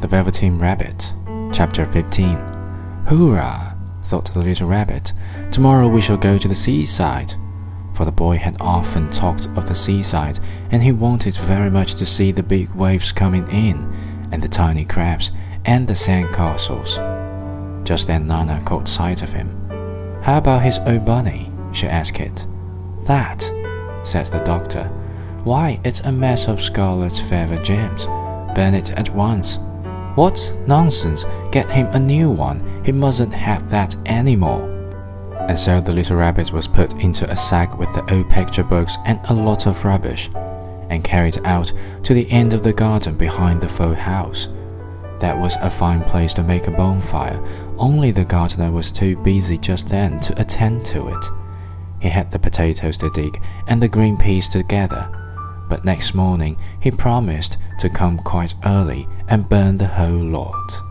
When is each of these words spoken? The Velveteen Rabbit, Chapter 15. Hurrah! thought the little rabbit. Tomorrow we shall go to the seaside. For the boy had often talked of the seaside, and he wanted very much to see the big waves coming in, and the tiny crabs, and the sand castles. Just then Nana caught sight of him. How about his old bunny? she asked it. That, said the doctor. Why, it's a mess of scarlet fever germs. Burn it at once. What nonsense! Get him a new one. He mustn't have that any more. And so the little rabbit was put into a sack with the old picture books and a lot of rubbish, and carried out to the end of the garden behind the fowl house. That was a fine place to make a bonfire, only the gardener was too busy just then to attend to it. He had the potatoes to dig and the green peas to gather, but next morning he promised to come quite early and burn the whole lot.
The 0.00 0.06
Velveteen 0.06 0.58
Rabbit, 0.58 1.12
Chapter 1.52 1.84
15. 1.84 2.36
Hurrah! 3.06 3.74
thought 4.04 4.32
the 4.32 4.38
little 4.38 4.68
rabbit. 4.68 5.12
Tomorrow 5.50 5.88
we 5.88 6.00
shall 6.00 6.16
go 6.16 6.38
to 6.38 6.46
the 6.46 6.54
seaside. 6.54 7.34
For 7.94 8.04
the 8.04 8.12
boy 8.12 8.36
had 8.36 8.56
often 8.60 9.10
talked 9.10 9.48
of 9.56 9.66
the 9.66 9.74
seaside, 9.74 10.38
and 10.70 10.84
he 10.84 10.92
wanted 10.92 11.34
very 11.34 11.68
much 11.68 11.96
to 11.96 12.06
see 12.06 12.30
the 12.30 12.44
big 12.44 12.70
waves 12.76 13.10
coming 13.10 13.48
in, 13.50 13.92
and 14.30 14.40
the 14.40 14.46
tiny 14.46 14.84
crabs, 14.84 15.32
and 15.64 15.88
the 15.88 15.96
sand 15.96 16.32
castles. 16.32 16.96
Just 17.84 18.06
then 18.06 18.28
Nana 18.28 18.62
caught 18.64 18.86
sight 18.86 19.24
of 19.24 19.32
him. 19.32 19.50
How 20.22 20.38
about 20.38 20.62
his 20.62 20.78
old 20.86 21.04
bunny? 21.04 21.50
she 21.72 21.88
asked 21.88 22.20
it. 22.20 22.46
That, 23.02 23.42
said 24.04 24.28
the 24.28 24.44
doctor. 24.44 24.84
Why, 25.42 25.80
it's 25.82 26.00
a 26.00 26.12
mess 26.12 26.46
of 26.46 26.62
scarlet 26.62 27.14
fever 27.16 27.60
germs. 27.64 28.06
Burn 28.54 28.74
it 28.74 28.92
at 28.92 29.12
once. 29.12 29.58
What 30.18 30.52
nonsense! 30.66 31.24
Get 31.52 31.70
him 31.70 31.86
a 31.92 32.00
new 32.00 32.28
one. 32.28 32.82
He 32.84 32.90
mustn't 32.90 33.32
have 33.32 33.70
that 33.70 33.94
any 34.04 34.34
more. 34.34 34.68
And 35.46 35.56
so 35.56 35.80
the 35.80 35.92
little 35.92 36.16
rabbit 36.16 36.50
was 36.52 36.66
put 36.66 36.92
into 36.94 37.30
a 37.30 37.36
sack 37.36 37.78
with 37.78 37.94
the 37.94 38.12
old 38.12 38.28
picture 38.28 38.64
books 38.64 38.96
and 39.04 39.20
a 39.28 39.32
lot 39.32 39.68
of 39.68 39.84
rubbish, 39.84 40.28
and 40.90 41.04
carried 41.04 41.38
out 41.44 41.72
to 42.02 42.14
the 42.14 42.28
end 42.32 42.52
of 42.52 42.64
the 42.64 42.72
garden 42.72 43.16
behind 43.16 43.60
the 43.60 43.68
fowl 43.68 43.94
house. 43.94 44.48
That 45.20 45.38
was 45.38 45.54
a 45.60 45.70
fine 45.70 46.02
place 46.02 46.34
to 46.34 46.42
make 46.42 46.66
a 46.66 46.72
bonfire, 46.72 47.40
only 47.76 48.10
the 48.10 48.24
gardener 48.24 48.72
was 48.72 48.90
too 48.90 49.16
busy 49.18 49.56
just 49.56 49.88
then 49.88 50.18
to 50.18 50.40
attend 50.40 50.84
to 50.86 51.06
it. 51.16 51.26
He 52.00 52.08
had 52.08 52.32
the 52.32 52.40
potatoes 52.40 52.98
to 52.98 53.10
dig 53.10 53.40
and 53.68 53.80
the 53.80 53.88
green 53.88 54.16
peas 54.16 54.48
to 54.48 54.64
gather, 54.64 55.08
but 55.68 55.84
next 55.84 56.14
morning 56.14 56.56
he 56.80 56.90
promised 56.90 57.56
to 57.80 57.88
come 57.88 58.18
quite 58.18 58.54
early 58.64 59.06
and 59.28 59.48
burn 59.48 59.76
the 59.76 59.86
whole 59.86 60.10
lot. 60.10 60.87